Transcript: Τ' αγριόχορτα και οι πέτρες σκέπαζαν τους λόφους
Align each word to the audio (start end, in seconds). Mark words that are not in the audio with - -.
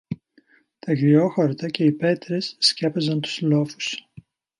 Τ' 0.79 0.89
αγριόχορτα 0.89 1.69
και 1.69 1.83
οι 1.83 1.91
πέτρες 1.91 2.55
σκέπαζαν 2.59 3.19
τους 3.19 3.41
λόφους 3.41 3.95